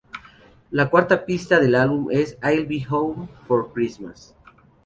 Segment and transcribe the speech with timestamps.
[0.71, 4.35] La cuarta pista del álbum es "I'll Be Home for Christmas".